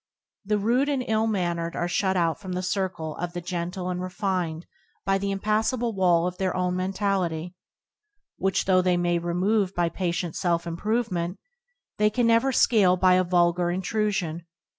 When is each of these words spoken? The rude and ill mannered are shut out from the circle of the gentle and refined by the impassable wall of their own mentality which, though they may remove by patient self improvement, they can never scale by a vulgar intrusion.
The 0.43 0.57
rude 0.57 0.89
and 0.89 1.05
ill 1.07 1.27
mannered 1.27 1.75
are 1.75 1.87
shut 1.87 2.17
out 2.17 2.41
from 2.41 2.53
the 2.53 2.63
circle 2.63 3.15
of 3.17 3.33
the 3.33 3.39
gentle 3.39 3.87
and 3.91 4.01
refined 4.01 4.65
by 5.05 5.19
the 5.19 5.29
impassable 5.29 5.93
wall 5.93 6.25
of 6.25 6.39
their 6.39 6.55
own 6.55 6.75
mentality 6.75 7.53
which, 8.37 8.65
though 8.65 8.81
they 8.81 8.97
may 8.97 9.19
remove 9.19 9.75
by 9.75 9.89
patient 9.89 10.35
self 10.35 10.65
improvement, 10.65 11.37
they 11.99 12.09
can 12.09 12.25
never 12.25 12.51
scale 12.51 12.97
by 12.97 13.13
a 13.13 13.23
vulgar 13.23 13.69
intrusion. 13.69 14.47